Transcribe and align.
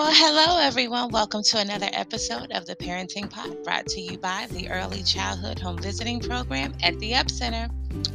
Well, 0.00 0.14
hello, 0.14 0.58
everyone. 0.58 1.10
Welcome 1.10 1.42
to 1.42 1.58
another 1.58 1.90
episode 1.92 2.52
of 2.52 2.64
the 2.64 2.74
Parenting 2.74 3.28
Pod 3.28 3.62
brought 3.62 3.84
to 3.88 4.00
you 4.00 4.16
by 4.16 4.46
the 4.50 4.66
Early 4.70 5.02
Childhood 5.02 5.58
Home 5.58 5.76
Visiting 5.76 6.20
Program 6.20 6.72
at 6.82 6.98
the 7.00 7.14
Up 7.14 7.30
Center. 7.30 7.68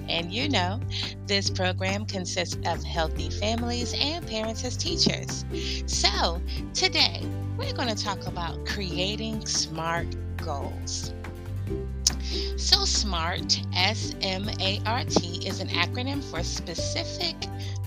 And 0.09 0.34
you 0.34 0.50
know, 0.50 0.79
this 1.27 1.52
program 1.52 2.07
consists 2.07 2.57
of 2.66 2.84
healthy 2.84 3.29
families 3.29 3.93
and 4.00 4.25
parents 4.25 4.66
as 4.66 4.75
teachers. 4.75 5.45
So, 5.86 6.41
today 6.73 7.21
we're 7.55 7.73
going 7.73 7.95
to 7.95 8.04
talk 8.04 8.25
about 8.25 8.65
creating 8.65 9.45
smart 9.45 10.07
goals. 10.38 11.13
So, 12.57 12.83
SMART, 12.83 13.61
S 13.75 14.15
M 14.21 14.49
A 14.59 14.81
R 14.88 15.04
T, 15.04 15.47
is 15.47 15.59
an 15.59 15.67
acronym 15.67 16.23
for 16.23 16.41
specific, 16.41 17.36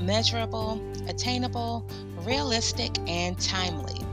measurable, 0.00 0.80
attainable, 1.08 1.84
realistic, 2.28 2.90
and 3.08 3.40
timely. 3.40 4.04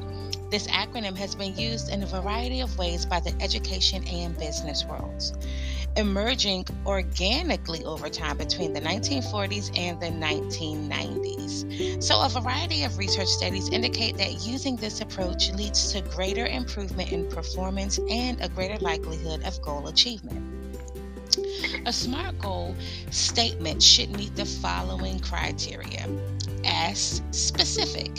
This 0.50 0.68
acronym 0.68 1.18
has 1.18 1.36
been 1.36 1.54
used 1.58 1.90
in 1.90 2.02
a 2.02 2.06
variety 2.06 2.62
of 2.62 2.78
ways 2.78 3.06
by 3.06 3.20
the 3.20 3.36
education 3.42 4.08
and 4.08 4.40
business 4.40 4.86
worlds, 4.86 5.34
emerging 5.98 6.66
organically 6.86 7.84
over 7.84 8.08
time 8.08 8.38
between 8.38 8.72
the 8.72 8.80
1940s 8.80 9.78
and 9.78 10.00
the 10.00 10.06
1990s. 10.06 12.02
So, 12.02 12.22
a 12.22 12.30
variety 12.30 12.84
of 12.84 12.98
research 12.98 13.28
studies 13.28 13.68
indicate 13.68 14.16
that 14.16 14.48
using 14.48 14.78
this 14.78 15.02
approach 15.02 15.52
leads 15.52 15.92
to 15.92 16.00
greater 16.16 16.46
improvement 16.46 17.12
in 17.12 17.30
performance 17.30 18.00
and 18.10 18.40
a 18.42 18.48
greater 18.48 18.78
likelihood 18.78 19.44
of 19.44 19.62
goal 19.62 19.90
achievement. 19.90 20.42
A 21.86 21.92
SMART 21.92 22.40
goal 22.40 22.76
statement 23.12 23.84
should 23.84 24.16
meet 24.16 24.34
the 24.38 24.46
following 24.46 25.20
criteria 25.20 26.08
S. 26.66 27.22
Specific. 27.32 28.16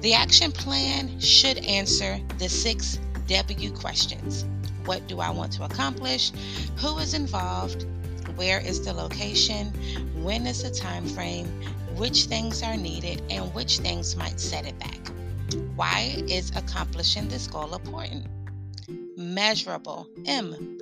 The 0.00 0.14
action 0.14 0.52
plan 0.52 1.20
should 1.20 1.58
answer 1.58 2.18
the 2.38 2.48
six 2.48 2.98
W 3.26 3.70
questions 3.70 4.44
What 4.84 5.06
do 5.06 5.20
I 5.20 5.30
want 5.30 5.52
to 5.52 5.64
accomplish? 5.64 6.32
Who 6.78 6.98
is 6.98 7.14
involved? 7.14 7.86
Where 8.36 8.60
is 8.60 8.84
the 8.84 8.92
location? 8.92 9.68
When 10.22 10.46
is 10.46 10.62
the 10.62 10.70
time 10.70 11.06
frame? 11.06 11.46
Which 11.96 12.24
things 12.24 12.62
are 12.62 12.76
needed 12.76 13.22
and 13.30 13.52
which 13.54 13.78
things 13.78 14.16
might 14.16 14.40
set 14.40 14.66
it 14.66 14.78
back? 14.78 15.00
Why 15.76 16.22
is 16.28 16.50
accomplishing 16.56 17.28
this 17.28 17.46
goal 17.46 17.74
important? 17.74 18.26
Measurable. 19.16 20.08
M. 20.26 20.78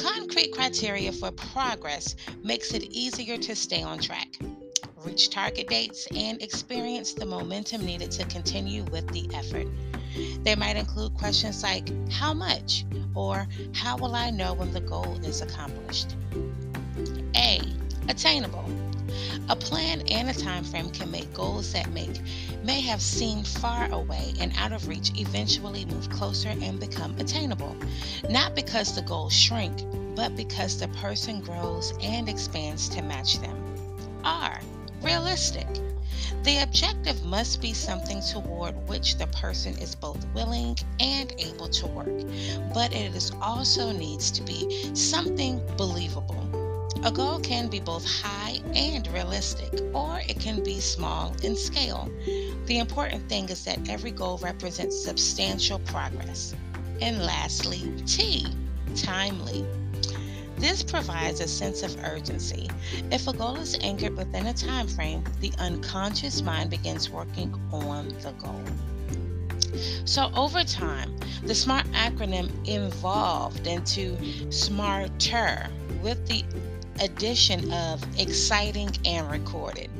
Concrete 0.00 0.52
criteria 0.52 1.12
for 1.12 1.30
progress 1.30 2.16
makes 2.42 2.72
it 2.72 2.84
easier 2.84 3.36
to 3.36 3.54
stay 3.54 3.82
on 3.82 3.98
track, 3.98 4.38
reach 5.04 5.30
target 5.30 5.68
dates, 5.68 6.06
and 6.14 6.42
experience 6.42 7.12
the 7.12 7.26
momentum 7.26 7.84
needed 7.84 8.10
to 8.12 8.24
continue 8.26 8.84
with 8.84 9.06
the 9.08 9.28
effort. 9.34 9.66
They 10.42 10.54
might 10.54 10.76
include 10.76 11.14
questions 11.14 11.62
like 11.62 11.88
how 12.10 12.34
much 12.34 12.84
or 13.14 13.46
how 13.74 13.96
will 13.96 14.14
I 14.14 14.30
know 14.30 14.54
when 14.54 14.72
the 14.72 14.80
goal 14.80 15.18
is 15.24 15.40
accomplished? 15.40 16.16
A. 17.36 17.60
Attainable. 18.08 18.64
A 19.48 19.56
plan 19.56 20.02
and 20.08 20.30
a 20.30 20.34
time 20.34 20.64
frame 20.64 20.90
can 20.90 21.10
make 21.10 21.32
goals 21.34 21.72
that 21.72 21.90
make 21.90 22.20
may 22.62 22.80
have 22.80 23.02
seemed 23.02 23.46
far 23.46 23.90
away 23.90 24.34
and 24.40 24.52
out 24.56 24.72
of 24.72 24.88
reach 24.88 25.12
eventually 25.18 25.84
move 25.86 26.08
closer 26.10 26.48
and 26.48 26.80
become 26.80 27.14
attainable. 27.18 27.76
Not 28.30 28.54
because 28.54 28.94
the 28.94 29.02
goals 29.02 29.34
shrink, 29.34 29.82
but 30.14 30.36
because 30.36 30.78
the 30.78 30.88
person 30.88 31.40
grows 31.40 31.92
and 32.00 32.28
expands 32.28 32.88
to 32.90 33.02
match 33.02 33.38
them. 33.40 33.56
R. 34.24 34.60
Realistic. 35.02 35.66
The 36.44 36.62
objective 36.62 37.24
must 37.24 37.60
be 37.60 37.72
something 37.72 38.20
toward 38.20 38.74
which 38.88 39.16
the 39.16 39.26
person 39.28 39.76
is 39.78 39.94
both 39.94 40.24
willing 40.34 40.76
and 41.00 41.32
able 41.38 41.68
to 41.68 41.86
work, 41.86 42.26
but 42.72 42.92
it 42.92 43.14
is 43.14 43.32
also 43.40 43.92
needs 43.92 44.30
to 44.32 44.42
be 44.42 44.94
something 44.94 45.60
believable. 45.76 46.48
A 47.04 47.10
goal 47.10 47.40
can 47.40 47.68
be 47.68 47.80
both 47.80 48.04
high 48.06 48.60
and 48.74 49.06
realistic, 49.08 49.72
or 49.92 50.20
it 50.28 50.38
can 50.38 50.62
be 50.62 50.78
small 50.78 51.34
in 51.42 51.56
scale. 51.56 52.08
The 52.66 52.78
important 52.78 53.28
thing 53.28 53.48
is 53.48 53.64
that 53.64 53.88
every 53.88 54.12
goal 54.12 54.38
represents 54.38 55.04
substantial 55.04 55.80
progress. 55.80 56.54
And 57.00 57.24
lastly, 57.24 57.92
T, 58.06 58.46
timely. 58.94 59.66
This 60.62 60.84
provides 60.84 61.40
a 61.40 61.48
sense 61.48 61.82
of 61.82 61.96
urgency. 62.04 62.70
If 63.10 63.26
a 63.26 63.32
goal 63.32 63.56
is 63.56 63.76
anchored 63.80 64.16
within 64.16 64.46
a 64.46 64.54
time 64.54 64.86
frame, 64.86 65.24
the 65.40 65.52
unconscious 65.58 66.40
mind 66.40 66.70
begins 66.70 67.10
working 67.10 67.52
on 67.72 68.14
the 68.20 68.30
goal. 68.30 68.62
So, 70.04 70.30
over 70.36 70.62
time, 70.62 71.16
the 71.42 71.54
SMART 71.56 71.86
acronym 71.86 72.48
evolved 72.68 73.66
into 73.66 74.16
SMARTER 74.52 75.68
with 76.00 76.24
the 76.28 76.44
addition 77.00 77.72
of 77.72 78.00
exciting 78.16 78.90
and 79.04 79.28
recorded. 79.32 79.90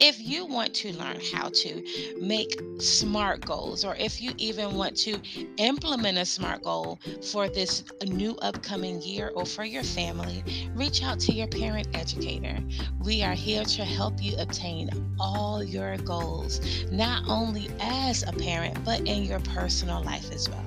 If 0.00 0.20
you 0.20 0.46
want 0.46 0.74
to 0.74 0.92
learn 0.96 1.18
how 1.32 1.48
to 1.48 1.84
make 2.20 2.60
SMART 2.78 3.46
goals, 3.46 3.84
or 3.84 3.96
if 3.96 4.20
you 4.20 4.32
even 4.38 4.74
want 4.74 4.96
to 4.98 5.18
implement 5.56 6.18
a 6.18 6.24
SMART 6.24 6.62
goal 6.62 6.98
for 7.22 7.48
this 7.48 7.84
new 8.04 8.36
upcoming 8.42 9.00
year 9.02 9.32
or 9.34 9.46
for 9.46 9.64
your 9.64 9.82
family, 9.82 10.44
reach 10.74 11.02
out 11.02 11.20
to 11.20 11.32
your 11.32 11.46
parent 11.48 11.88
educator. 11.94 12.58
We 13.02 13.22
are 13.22 13.34
here 13.34 13.64
to 13.64 13.84
help 13.84 14.22
you 14.22 14.36
obtain 14.38 14.90
all 15.18 15.62
your 15.62 15.96
goals, 15.98 16.60
not 16.90 17.22
only 17.28 17.68
as 17.80 18.22
a 18.24 18.32
parent, 18.32 18.84
but 18.84 19.00
in 19.00 19.24
your 19.24 19.40
personal 19.40 20.02
life 20.02 20.30
as 20.32 20.48
well. 20.48 20.64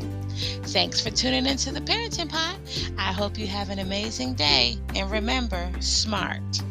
Thanks 0.66 1.02
for 1.02 1.10
tuning 1.10 1.46
into 1.46 1.72
the 1.72 1.82
Parenting 1.82 2.30
Pod. 2.30 2.58
I 2.98 3.12
hope 3.12 3.38
you 3.38 3.48
have 3.48 3.70
an 3.70 3.80
amazing 3.80 4.36
day. 4.36 4.78
And 4.96 5.10
remember, 5.10 5.72
SMART. 5.80 6.62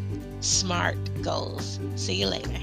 SMART 0.41 1.23
goals. 1.23 1.81
See 1.97 2.15
you 2.15 2.27
later. 2.27 2.61